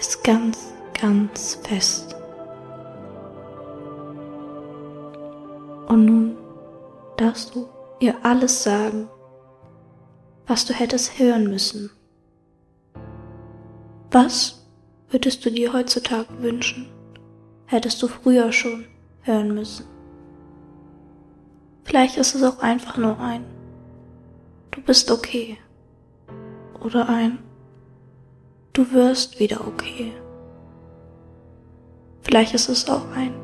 es 0.00 0.20
ganz, 0.24 0.72
ganz 1.00 1.60
fest. 1.62 2.16
Und 5.86 6.06
nun 6.06 6.36
darfst 7.18 7.54
du 7.54 7.68
ihr 8.00 8.16
alles 8.24 8.64
sagen, 8.64 9.08
was 10.48 10.64
du 10.64 10.74
hättest 10.74 11.20
hören 11.20 11.48
müssen. 11.48 11.88
Was 14.10 14.66
würdest 15.08 15.44
du 15.44 15.52
dir 15.52 15.72
heutzutage 15.72 16.26
wünschen, 16.40 16.88
hättest 17.66 18.02
du 18.02 18.08
früher 18.08 18.50
schon 18.50 18.86
hören 19.22 19.54
müssen? 19.54 19.91
Vielleicht 21.92 22.16
ist 22.16 22.34
es 22.34 22.42
auch 22.42 22.60
einfach 22.60 22.96
nur 22.96 23.20
ein 23.20 23.44
Du 24.70 24.80
bist 24.80 25.10
okay. 25.10 25.58
Oder 26.80 27.06
ein 27.06 27.38
Du 28.72 28.92
wirst 28.92 29.38
wieder 29.38 29.66
okay. 29.66 30.10
Vielleicht 32.22 32.54
ist 32.54 32.70
es 32.70 32.88
auch 32.88 33.06
ein 33.10 33.34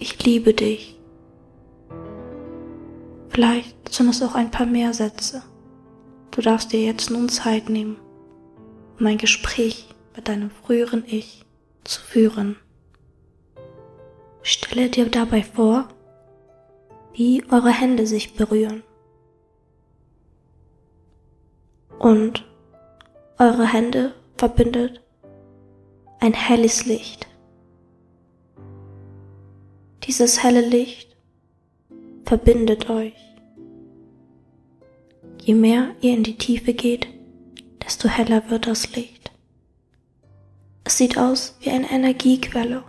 Ich 0.00 0.24
liebe 0.24 0.52
dich. 0.52 0.98
Vielleicht 3.28 3.88
sind 3.88 4.08
es 4.08 4.20
auch 4.20 4.34
ein 4.34 4.50
paar 4.50 4.66
mehr 4.66 4.92
Sätze. 4.92 5.44
Du 6.32 6.40
darfst 6.40 6.72
dir 6.72 6.82
jetzt 6.82 7.12
nun 7.12 7.28
Zeit 7.28 7.68
nehmen, 7.68 7.98
um 8.98 9.06
ein 9.06 9.18
Gespräch 9.18 9.86
mit 10.16 10.26
deinem 10.26 10.50
früheren 10.50 11.04
Ich 11.06 11.44
zu 11.84 12.00
führen. 12.00 12.56
Stelle 14.42 14.88
dir 14.88 15.08
dabei 15.08 15.44
vor, 15.44 15.86
wie 17.14 17.42
eure 17.50 17.70
Hände 17.70 18.06
sich 18.06 18.34
berühren. 18.34 18.82
Und 21.98 22.44
eure 23.38 23.72
Hände 23.72 24.14
verbindet 24.36 25.00
ein 26.20 26.32
helles 26.32 26.86
Licht. 26.86 27.26
Dieses 30.04 30.42
helle 30.42 30.60
Licht 30.60 31.16
verbindet 32.24 32.90
euch. 32.90 33.14
Je 35.42 35.54
mehr 35.54 35.94
ihr 36.00 36.14
in 36.14 36.22
die 36.22 36.36
Tiefe 36.36 36.74
geht, 36.74 37.06
desto 37.84 38.08
heller 38.08 38.50
wird 38.50 38.66
das 38.66 38.94
Licht. 38.96 39.30
Es 40.84 40.98
sieht 40.98 41.16
aus 41.18 41.56
wie 41.60 41.70
eine 41.70 41.90
Energiequelle. 41.90 42.82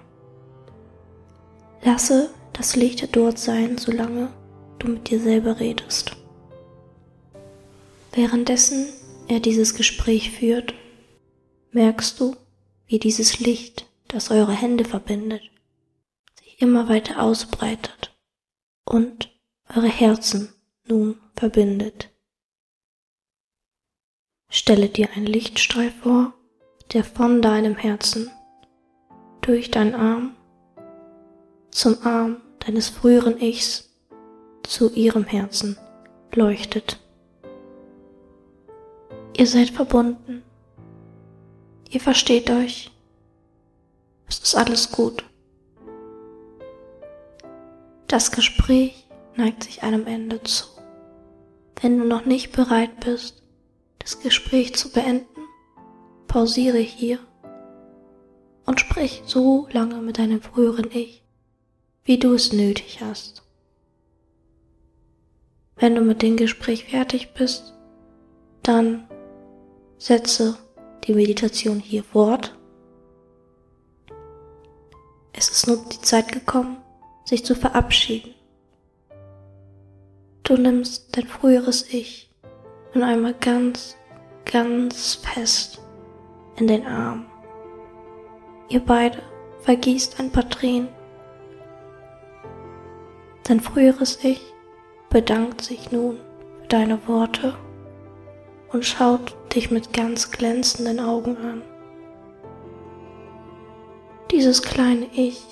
Lasse 1.83 2.29
das 2.57 2.75
Licht 2.75 3.15
dort 3.15 3.37
sein, 3.37 3.77
solange 3.77 4.31
du 4.79 4.87
mit 4.87 5.09
dir 5.09 5.19
selber 5.19 5.59
redest. 5.59 6.15
Währenddessen 8.13 8.87
er 9.27 9.39
dieses 9.39 9.75
Gespräch 9.75 10.31
führt, 10.31 10.73
merkst 11.71 12.19
du, 12.19 12.35
wie 12.87 12.99
dieses 12.99 13.39
Licht, 13.39 13.87
das 14.07 14.31
eure 14.31 14.53
Hände 14.53 14.85
verbindet, 14.85 15.41
sich 16.39 16.61
immer 16.61 16.87
weiter 16.87 17.21
ausbreitet 17.21 18.15
und 18.85 19.29
eure 19.75 19.89
Herzen 19.89 20.53
nun 20.87 21.19
verbindet. 21.35 22.11
Stelle 24.47 24.87
dir 24.87 25.09
einen 25.13 25.25
Lichtstrahl 25.25 25.91
vor, 25.91 26.33
der 26.93 27.03
von 27.03 27.41
deinem 27.41 27.75
Herzen 27.75 28.31
durch 29.41 29.71
deinen 29.71 29.95
Arm 29.95 30.35
zum 31.71 32.01
Arm 32.03 32.41
deines 32.65 32.89
früheren 32.89 33.39
Ichs 33.39 33.89
zu 34.63 34.91
ihrem 34.93 35.23
Herzen 35.23 35.77
leuchtet. 36.33 36.99
Ihr 39.37 39.47
seid 39.47 39.69
verbunden. 39.69 40.43
Ihr 41.89 41.99
versteht 41.99 42.49
euch. 42.49 42.91
Es 44.27 44.39
ist 44.39 44.55
alles 44.55 44.91
gut. 44.91 45.23
Das 48.07 48.31
Gespräch 48.31 49.07
neigt 49.35 49.63
sich 49.63 49.83
einem 49.83 50.07
Ende 50.07 50.41
zu. 50.43 50.65
Wenn 51.81 51.97
du 51.99 52.05
noch 52.05 52.25
nicht 52.25 52.53
bereit 52.53 53.01
bist, 53.01 53.43
das 53.99 54.19
Gespräch 54.21 54.73
zu 54.75 54.91
beenden, 54.91 55.27
pausiere 56.27 56.77
hier 56.77 57.19
und 58.65 58.79
sprich 58.79 59.23
so 59.25 59.67
lange 59.71 60.01
mit 60.01 60.17
deinem 60.17 60.41
früheren 60.41 60.89
Ich, 60.91 61.24
wie 62.05 62.19
du 62.19 62.33
es 62.33 62.53
nötig 62.53 62.99
hast. 63.01 63.43
Wenn 65.75 65.95
du 65.95 66.01
mit 66.01 66.21
dem 66.21 66.37
Gespräch 66.37 66.85
fertig 66.85 67.33
bist, 67.33 67.73
dann 68.63 69.07
setze 69.97 70.57
die 71.03 71.13
Meditation 71.13 71.79
hier 71.79 72.03
fort. 72.03 72.57
Es 75.33 75.49
ist 75.49 75.67
nun 75.67 75.79
die 75.91 76.01
Zeit 76.01 76.31
gekommen, 76.31 76.77
sich 77.25 77.43
zu 77.43 77.55
verabschieden. 77.55 78.33
Du 80.43 80.55
nimmst 80.55 81.17
dein 81.17 81.27
früheres 81.27 81.91
Ich 81.91 82.29
nun 82.93 83.03
einmal 83.03 83.33
ganz, 83.33 83.97
ganz 84.45 85.15
fest 85.15 85.81
in 86.55 86.67
den 86.67 86.85
Arm. 86.85 87.25
Ihr 88.69 88.79
beide 88.79 89.17
vergießt 89.61 90.19
ein 90.19 90.31
paar 90.31 90.47
Tränen. 90.49 90.87
Dein 93.47 93.59
früheres 93.59 94.23
Ich 94.23 94.41
bedankt 95.11 95.61
sich 95.61 95.91
nun 95.91 96.17
für 96.61 96.67
deine 96.67 97.07
Worte 97.07 97.55
und 98.71 98.83
schaut 98.83 99.35
dich 99.53 99.69
mit 99.69 99.93
ganz 99.93 100.31
glänzenden 100.31 100.99
Augen 100.99 101.37
an. 101.37 101.61
Dieses 104.31 104.63
kleine 104.63 105.05
Ich 105.13 105.45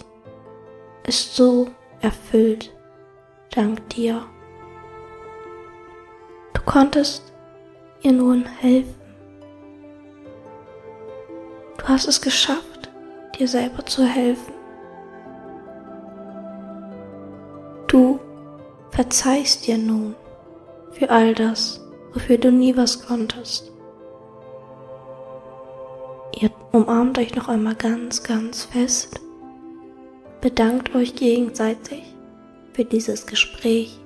ist 1.06 1.36
so 1.36 1.69
erfüllt 2.01 2.73
dank 3.51 3.88
dir. 3.89 4.25
Du 6.53 6.62
konntest 6.65 7.32
ihr 8.01 8.13
nun 8.13 8.45
helfen. 8.45 8.95
Du 11.77 11.88
hast 11.88 12.08
es 12.08 12.19
geschafft, 12.19 12.89
dir 13.38 13.47
selber 13.47 13.86
zu 13.86 14.03
helfen. 14.03 14.52
Du 17.93 18.19
verzeihst 18.89 19.67
dir 19.67 19.77
nun 19.77 20.15
für 20.93 21.12
all 21.12 21.36
das, 21.36 21.79
wofür 22.12 22.39
du 22.39 22.51
nie 22.51 22.75
was 22.75 23.06
konntest. 23.06 23.71
Ihr 26.41 26.49
umarmt 26.71 27.19
euch 27.19 27.36
noch 27.36 27.49
einmal 27.49 27.75
ganz, 27.75 28.23
ganz 28.23 28.63
fest, 28.63 29.21
bedankt 30.41 30.95
euch 30.95 31.13
gegenseitig 31.13 32.01
für 32.73 32.84
dieses 32.84 33.27
Gespräch, 33.27 33.99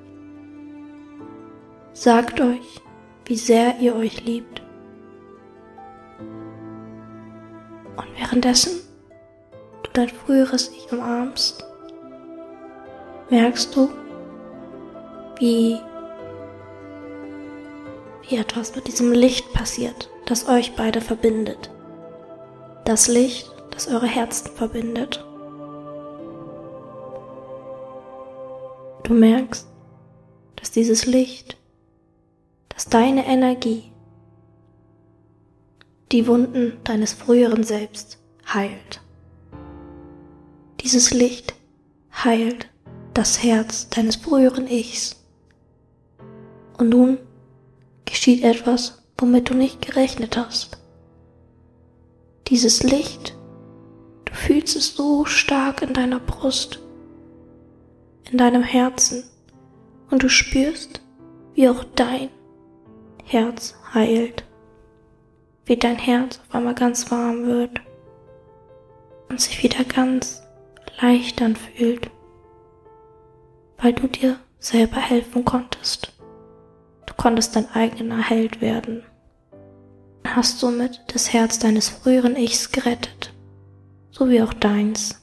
sagt 1.93 2.41
euch, 2.41 2.81
wie 3.23 3.37
sehr 3.37 3.79
ihr 3.79 3.95
euch 3.95 4.25
liebt. 4.25 4.61
Und 7.95 8.07
währenddessen 8.17 8.81
du 9.83 9.91
dein 9.93 10.09
früheres 10.09 10.73
Ich 10.75 10.91
umarmst, 10.91 11.66
merkst 13.29 13.75
du, 13.75 13.89
wie, 15.39 15.79
wie 18.27 18.35
etwas 18.37 18.75
mit 18.75 18.87
diesem 18.87 19.11
Licht 19.11 19.51
passiert, 19.53 20.09
das 20.25 20.47
euch 20.47 20.75
beide 20.75 21.01
verbindet. 21.01 21.69
Das 22.85 23.07
Licht, 23.07 23.51
das 23.71 23.87
eure 23.87 24.07
Herzen 24.07 24.51
verbindet. 24.51 25.23
Du 29.03 29.13
merkst, 29.13 29.67
dass 30.55 30.71
dieses 30.71 31.05
Licht, 31.05 31.57
dass 32.69 32.89
deine 32.89 33.25
Energie 33.25 33.91
die 36.11 36.27
Wunden 36.27 36.79
deines 36.83 37.13
früheren 37.13 37.63
Selbst 37.63 38.19
heilt. 38.53 39.01
Dieses 40.81 41.13
Licht 41.13 41.53
heilt 42.23 42.69
das 43.17 43.41
Herz 43.41 43.89
deines 43.89 44.15
früheren 44.17 44.67
Ichs. 44.67 45.15
Und 46.77 46.89
nun 46.89 47.17
geschieht 48.05 48.43
etwas, 48.43 49.01
womit 49.17 49.49
du 49.49 49.55
nicht 49.55 49.81
gerechnet 49.81 50.37
hast. 50.37 50.77
Dieses 52.47 52.83
Licht, 52.83 53.35
du 54.25 54.33
fühlst 54.33 54.75
es 54.75 54.95
so 54.95 55.25
stark 55.25 55.81
in 55.81 55.93
deiner 55.93 56.19
Brust, 56.19 56.79
in 58.31 58.37
deinem 58.37 58.61
Herzen, 58.61 59.23
und 60.11 60.21
du 60.21 60.29
spürst, 60.29 61.01
wie 61.55 61.67
auch 61.67 61.83
dein 61.95 62.29
Herz 63.25 63.73
heilt, 63.95 64.45
wie 65.65 65.75
dein 65.75 65.97
Herz 65.97 66.39
auf 66.47 66.55
einmal 66.55 66.75
ganz 66.75 67.09
warm 67.09 67.47
wird 67.47 67.81
und 69.27 69.41
sich 69.41 69.63
wieder 69.63 69.83
ganz 69.83 70.43
leicht 71.01 71.41
anfühlt, 71.41 72.11
weil 73.77 73.93
du 73.93 74.07
dir 74.07 74.39
selber 74.59 74.97
helfen 74.97 75.45
konntest 75.45 76.11
konntest 77.17 77.55
dein 77.55 77.69
eigener 77.71 78.21
Held 78.29 78.61
werden. 78.61 79.03
Hast 80.25 80.59
somit 80.59 81.01
das 81.07 81.33
Herz 81.33 81.59
deines 81.59 81.89
früheren 81.89 82.35
Ichs 82.35 82.71
gerettet, 82.71 83.33
so 84.11 84.29
wie 84.29 84.41
auch 84.41 84.53
deins. 84.53 85.21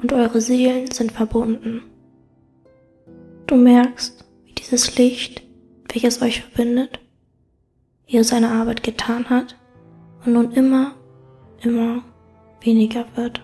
Und 0.00 0.12
eure 0.12 0.40
Seelen 0.40 0.90
sind 0.90 1.12
verbunden. 1.12 1.82
Du 3.46 3.56
merkst, 3.56 4.24
wie 4.44 4.52
dieses 4.52 4.96
Licht, 4.96 5.42
welches 5.92 6.22
euch 6.22 6.42
verbindet, 6.42 6.98
er 8.06 8.24
seine 8.24 8.50
Arbeit 8.50 8.82
getan 8.82 9.28
hat 9.30 9.56
und 10.24 10.32
nun 10.32 10.52
immer, 10.52 10.94
immer 11.62 12.02
weniger 12.60 13.04
wird. 13.14 13.40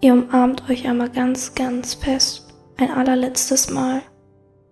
Ihr 0.00 0.12
umarmt 0.12 0.68
euch 0.68 0.86
einmal 0.86 1.10
ganz, 1.10 1.54
ganz 1.54 1.94
fest, 1.94 2.51
ein 2.82 2.90
allerletztes 2.90 3.70
Mal 3.70 4.02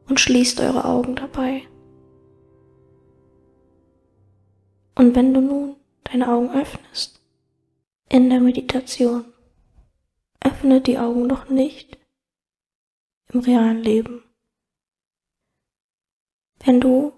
und 0.09 0.19
schließt 0.19 0.61
eure 0.61 0.85
Augen 0.85 1.17
dabei. 1.17 1.63
Und 4.97 5.15
wenn 5.15 5.33
du 5.33 5.41
nun 5.41 5.77
deine 6.05 6.29
Augen 6.29 6.51
öffnest, 6.51 7.21
in 8.09 8.29
der 8.29 8.41
Meditation, 8.41 9.25
öffne 10.41 10.81
die 10.81 10.99
Augen 10.99 11.27
noch 11.27 11.49
nicht 11.49 11.97
im 13.33 13.41
realen 13.41 13.79
Leben. 13.79 14.25
Wenn 16.65 16.81
du 16.81 17.13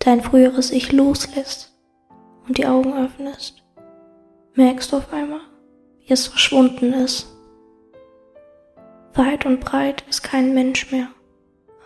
dein 0.00 0.20
früheres 0.20 0.72
Ich 0.72 0.90
loslässt 0.90 1.72
und 2.48 2.58
die 2.58 2.66
Augen 2.66 2.92
öffnest, 2.94 3.62
merkst 4.54 4.90
du 4.90 4.96
auf 4.96 5.12
einmal, 5.12 5.40
wie 6.00 6.12
es 6.12 6.26
verschwunden 6.26 6.92
ist. 6.92 7.31
Weit 9.14 9.44
und 9.44 9.60
breit 9.60 10.04
ist 10.08 10.22
kein 10.22 10.54
Mensch 10.54 10.90
mehr, 10.90 11.08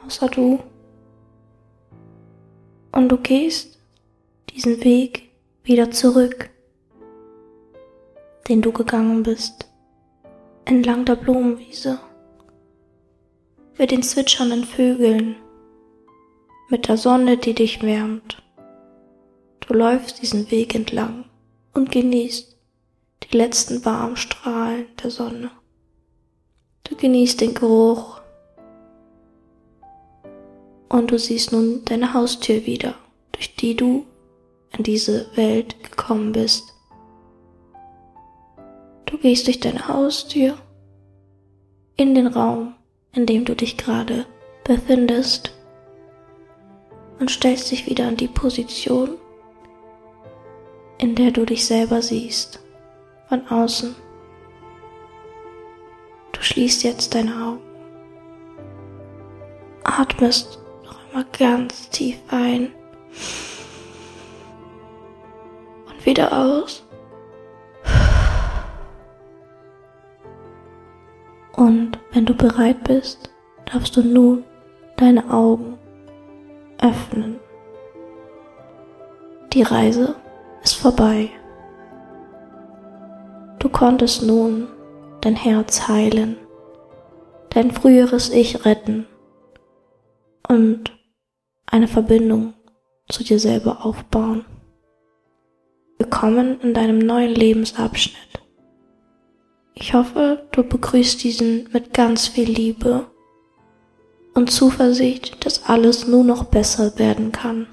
außer 0.05 0.29
du. 0.29 0.61
Und 2.93 3.09
du 3.09 3.17
gehst 3.17 3.81
diesen 4.51 4.85
Weg 4.85 5.31
wieder 5.65 5.91
zurück, 5.91 6.51
den 8.49 8.62
du 8.62 8.71
gegangen 8.71 9.25
bist, 9.25 9.69
entlang 10.67 11.05
der 11.05 11.17
Blumenwiese, 11.17 11.99
mit 13.77 13.91
den 13.91 14.05
zwitschernden 14.05 14.65
Vögeln, 14.65 15.35
mit 16.69 16.87
der 16.87 16.97
Sonne, 16.97 17.39
die 17.39 17.55
dich 17.55 17.83
wärmt. 17.83 18.41
Du 19.61 19.75
läufst 19.75 20.23
diesen 20.23 20.49
Weg 20.53 20.77
entlang 20.77 21.25
und 21.75 21.91
genießt 21.91 22.57
die 23.25 23.37
letzten 23.37 23.85
warmen 23.85 24.17
Strahlen 24.17 24.87
der 25.03 25.11
Sonne. 25.11 25.51
Du 26.88 26.94
genießt 26.94 27.40
den 27.40 27.55
Geruch 27.55 28.20
und 30.88 31.11
du 31.11 31.18
siehst 31.18 31.51
nun 31.53 31.85
deine 31.85 32.14
Haustür 32.14 32.64
wieder, 32.64 32.94
durch 33.33 33.57
die 33.57 33.75
du 33.75 34.07
in 34.77 34.85
diese 34.85 35.27
Welt 35.37 35.83
gekommen 35.83 36.33
bist. 36.33 36.75
Du 39.07 39.18
gehst 39.18 39.46
durch 39.46 39.59
deine 39.59 39.88
Haustür 39.88 40.57
in 41.96 42.14
den 42.14 42.29
Raum, 42.29 42.75
in 43.12 43.27
dem 43.27 43.44
du 43.44 43.57
dich 43.57 43.77
gerade 43.77 44.27
befindest 44.64 45.53
und 47.18 47.31
stellst 47.31 47.70
dich 47.70 47.87
wieder 47.87 48.07
an 48.07 48.16
die 48.16 48.29
Position, 48.29 49.11
in 50.99 51.14
der 51.16 51.33
du 51.33 51.44
dich 51.44 51.66
selber 51.66 52.01
siehst, 52.01 52.61
von 53.29 53.46
außen. 53.49 53.96
Du 56.37 56.42
schließt 56.42 56.85
jetzt 56.85 57.14
deine 57.14 57.33
Augen, 57.33 57.61
atmest 59.85 60.59
noch 60.85 60.99
einmal 61.09 61.25
ganz 61.38 61.88
tief 61.88 62.18
ein 62.29 62.70
wieder 66.05 66.33
aus. 66.33 66.85
Und 71.57 71.99
wenn 72.12 72.27
du 72.27 72.35
bereit 72.35 72.85
bist, 72.85 73.31
darfst 73.72 73.96
du 73.96 74.03
nun 74.03 74.44
deine 74.96 75.29
Augen 75.31 75.79
öffnen. 76.81 77.40
Die 79.53 79.62
Reise 79.62 80.14
ist 80.62 80.75
vorbei. 80.75 81.31
Du 83.59 83.68
konntest 83.68 84.22
nun 84.22 84.68
dein 85.27 85.35
Herz 85.35 85.89
heilen, 85.89 86.37
dein 87.51 87.73
früheres 87.73 88.31
Ich 88.31 88.65
retten 88.65 89.09
und 90.47 90.97
eine 91.67 91.89
Verbindung 91.89 92.55
zu 93.09 93.25
dir 93.25 93.41
selber 93.41 93.85
aufbauen. 93.85 94.45
Willkommen 95.99 96.61
in 96.61 96.75
deinem 96.75 97.01
neuen 97.01 97.35
Lebensabschnitt. 97.35 98.41
Ich 99.75 99.95
hoffe, 99.95 100.47
du 100.53 100.62
begrüßt 100.62 101.25
diesen 101.25 101.71
mit 101.73 101.93
ganz 101.93 102.29
viel 102.29 102.49
Liebe 102.49 103.11
und 104.35 104.53
Zuversicht, 104.53 105.45
dass 105.45 105.65
alles 105.69 106.07
nur 106.07 106.23
noch 106.23 106.45
besser 106.45 107.01
werden 107.01 107.33
kann. 107.33 107.67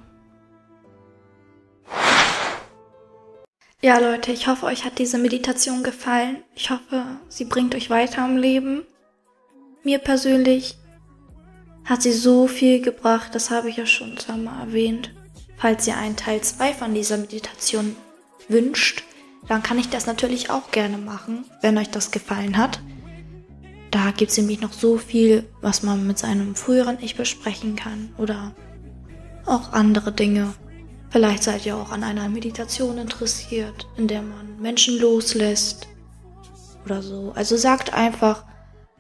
Ja, 3.83 3.99
Leute, 3.99 4.31
ich 4.31 4.47
hoffe, 4.47 4.65
euch 4.65 4.85
hat 4.85 4.97
diese 4.97 5.17
Meditation 5.17 5.83
gefallen. 5.83 6.37
Ich 6.55 6.69
hoffe, 6.69 7.03
sie 7.27 7.43
bringt 7.43 7.75
euch 7.75 7.89
weiter 7.89 8.23
im 8.23 8.37
Leben. 8.37 8.83
Mir 9.83 9.99
persönlich 9.99 10.77
hat 11.83 12.01
sie 12.01 12.13
so 12.13 12.47
viel 12.47 12.81
gebracht, 12.81 13.35
das 13.35 13.51
habe 13.51 13.67
ich 13.67 13.75
ja 13.75 13.85
schon 13.85 14.15
zweimal 14.15 14.67
erwähnt. 14.67 15.13
Falls 15.57 15.85
ihr 15.85 15.97
einen 15.97 16.15
Teil 16.15 16.39
2 16.39 16.73
von 16.73 16.93
dieser 16.93 17.17
Meditation 17.17 17.97
wünscht, 18.47 19.03
dann 19.49 19.63
kann 19.63 19.77
ich 19.77 19.89
das 19.89 20.05
natürlich 20.05 20.49
auch 20.49 20.71
gerne 20.71 20.97
machen, 20.97 21.43
wenn 21.59 21.77
euch 21.77 21.89
das 21.89 22.11
gefallen 22.11 22.55
hat. 22.55 22.79
Da 23.91 24.11
gibt 24.11 24.31
es 24.31 24.37
nämlich 24.37 24.61
noch 24.61 24.71
so 24.71 24.97
viel, 24.97 25.43
was 25.59 25.83
man 25.83 26.07
mit 26.07 26.17
seinem 26.17 26.55
früheren 26.55 26.99
Ich 27.01 27.17
besprechen 27.17 27.75
kann 27.75 28.13
oder 28.17 28.55
auch 29.45 29.73
andere 29.73 30.13
Dinge. 30.13 30.53
Vielleicht 31.13 31.43
seid 31.43 31.63
ihr 31.67 31.77
auch 31.77 31.91
an 31.91 32.03
einer 32.03 32.27
Meditation 32.27 32.97
interessiert, 32.97 33.87
in 33.97 34.07
der 34.07 34.23
man 34.23 34.59
Menschen 34.59 34.97
loslässt 34.97 35.87
oder 36.85 37.03
so. 37.03 37.33
Also 37.35 37.55
sagt 37.55 37.93
einfach, 37.93 38.45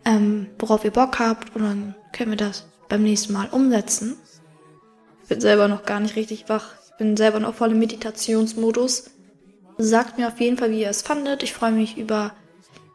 ähm, 0.05 0.45
worauf 0.59 0.85
ihr 0.85 0.91
Bock 0.91 1.17
habt 1.17 1.55
und 1.55 1.63
dann 1.63 1.95
können 2.11 2.29
wir 2.29 2.37
das 2.37 2.67
beim 2.87 3.01
nächsten 3.01 3.33
Mal 3.33 3.49
umsetzen. 3.49 4.15
Ich 5.23 5.29
bin 5.29 5.41
selber 5.41 5.67
noch 5.67 5.85
gar 5.85 5.99
nicht 5.99 6.15
richtig 6.15 6.47
wach. 6.49 6.75
Ich 6.85 6.97
bin 6.99 7.17
selber 7.17 7.39
noch 7.39 7.55
voll 7.55 7.71
im 7.71 7.79
Meditationsmodus. 7.79 9.09
Sagt 9.79 10.19
mir 10.19 10.27
auf 10.27 10.39
jeden 10.39 10.59
Fall, 10.59 10.69
wie 10.69 10.81
ihr 10.81 10.91
es 10.91 11.01
fandet. 11.01 11.41
Ich 11.41 11.53
freue 11.53 11.71
mich 11.71 11.97
über 11.97 12.35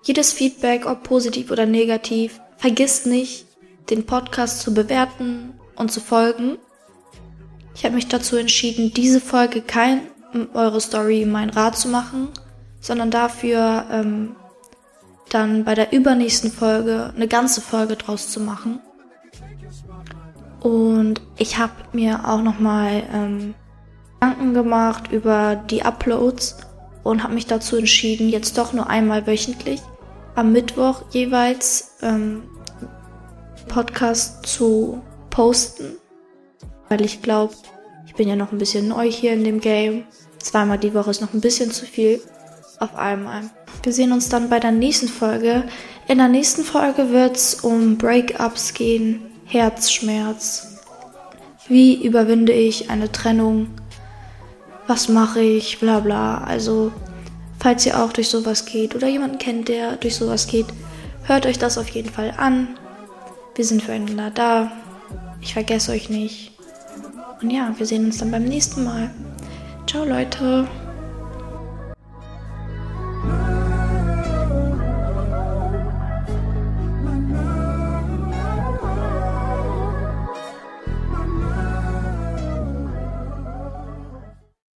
jedes 0.04 0.33
Feedback, 0.33 0.87
ob 0.87 1.02
positiv 1.02 1.50
oder 1.50 1.66
negativ. 1.66 2.40
Vergisst 2.57 3.07
nicht, 3.07 3.46
den 3.90 4.07
Podcast 4.07 4.61
zu 4.61 4.72
bewerten 4.72 5.54
und 5.74 5.90
zu 5.90 5.98
folgen. 5.98 6.59
Ich 7.78 7.84
habe 7.84 7.94
mich 7.94 8.08
dazu 8.08 8.34
entschieden, 8.34 8.92
diese 8.92 9.20
Folge 9.20 9.62
kein 9.62 10.00
eure 10.52 10.80
Story 10.80 11.24
mein 11.24 11.48
Rat 11.48 11.78
zu 11.78 11.86
machen, 11.86 12.26
sondern 12.80 13.12
dafür 13.12 13.84
ähm, 13.92 14.34
dann 15.28 15.64
bei 15.64 15.76
der 15.76 15.92
übernächsten 15.92 16.50
Folge 16.50 17.12
eine 17.14 17.28
ganze 17.28 17.60
Folge 17.60 17.94
draus 17.94 18.32
zu 18.32 18.40
machen. 18.40 18.80
Und 20.58 21.20
ich 21.36 21.58
habe 21.58 21.72
mir 21.92 22.28
auch 22.28 22.42
nochmal 22.42 23.04
ähm, 23.12 23.54
Gedanken 24.14 24.54
gemacht 24.54 25.12
über 25.12 25.54
die 25.54 25.84
Uploads 25.84 26.56
und 27.04 27.22
habe 27.22 27.34
mich 27.34 27.46
dazu 27.46 27.76
entschieden, 27.76 28.28
jetzt 28.28 28.58
doch 28.58 28.72
nur 28.72 28.88
einmal 28.88 29.28
wöchentlich 29.28 29.80
am 30.34 30.50
Mittwoch 30.50 31.02
jeweils 31.10 31.92
ähm, 32.02 32.42
Podcast 33.68 34.46
zu 34.46 35.00
posten, 35.30 35.96
weil 36.88 37.03
ich 37.03 37.22
glaube, 37.22 37.55
ich 38.07 38.14
bin 38.14 38.29
ja 38.29 38.37
noch 38.37 38.53
ein 38.53 38.59
bisschen 38.59 38.88
neu 38.88 39.11
hier 39.11 39.33
in 39.33 39.44
dem 39.44 39.61
Game. 39.61 40.05
Zweimal 40.38 40.79
die 40.79 40.94
Woche 40.94 41.11
ist 41.11 41.20
noch 41.20 41.35
ein 41.35 41.40
bisschen 41.40 41.70
zu 41.70 41.85
viel 41.85 42.20
auf 42.79 42.96
einmal. 42.96 43.42
Wir 43.83 43.92
sehen 43.92 44.12
uns 44.12 44.29
dann 44.29 44.48
bei 44.48 44.61
der 44.61 44.72
nächsten 44.72 45.09
Folge. 45.09 45.64
In 46.07 46.18
der 46.18 46.29
nächsten 46.29 46.64
Folge 46.64 47.11
wird 47.11 47.37
es 47.37 47.55
um 47.57 47.98
Breakups 47.98 48.74
gehen, 48.74 49.22
Herzschmerz. 49.44 50.79
Wie 51.68 52.03
überwinde 52.03 52.53
ich 52.53 52.88
eine 52.90 53.12
Trennung? 53.12 53.68
was 54.88 55.09
mache 55.09 55.40
ich, 55.40 55.79
bla 55.79 56.01
bla. 56.01 56.38
Also, 56.38 56.90
falls 57.61 57.87
ihr 57.87 58.03
auch 58.03 58.12
durch 58.12 58.29
sowas 58.29 58.64
geht 58.64 58.96
oder 58.96 59.07
jemanden 59.07 59.38
kennt, 59.38 59.68
der 59.68 59.96
durch 59.96 60.16
sowas 60.16 60.48
geht, 60.48 60.66
hört 61.24 61.46
euch 61.46 61.59
das 61.59 61.79
auf 61.79 61.88
jeden 61.90 62.11
Fall 62.11 62.35
an. 62.37 62.77
Wir 63.55 63.64
sind 63.64 63.83
füreinander 63.83 64.31
da. 64.31 64.72
Ich 65.40 65.53
vergesse 65.53 65.92
euch 65.92 66.09
nicht. 66.09 66.58
Und 67.40 67.51
ja, 67.51 67.72
wir 67.77 67.87
sehen 67.87 68.05
uns 68.05 68.18
dann 68.18 68.31
beim 68.31 68.44
nächsten 68.44 68.85
Mal. 68.85 69.11
Ciao 69.87 70.05
Leute. 70.05 70.66